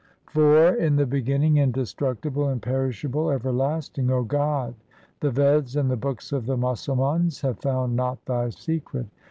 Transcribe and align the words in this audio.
IV 0.35 0.79
In 0.79 0.95
the 0.95 1.05
beginning, 1.05 1.57
indestructible, 1.57 2.49
imperishable, 2.49 3.29
ever 3.29 3.51
lasting:— 3.51 4.09
O 4.09 4.23
God, 4.23 4.73
the 5.19 5.29
Veds 5.29 5.75
and 5.79 5.91
the 5.91 5.95
books 5.95 6.31
of 6.31 6.47
the 6.47 6.57
Musalmans 6.57 7.41
have 7.41 7.59
found 7.59 7.95
not 7.95 8.25
Thy 8.25 8.49
secret. 8.49 9.05